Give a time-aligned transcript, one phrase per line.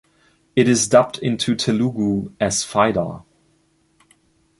[0.55, 3.21] It is dubbed into Telugu as Fida.